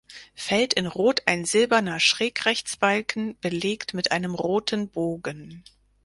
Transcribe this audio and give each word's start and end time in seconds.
Feld 0.33 0.73
in 0.73 0.87
Rot 0.87 1.21
ein 1.27 1.45
silberner 1.45 1.99
Schrägrechtsbalken, 1.99 3.37
belegt 3.39 3.93
mit 3.93 4.11
einem 4.11 4.33
roten 4.33 4.89
Bogen. 4.89 5.63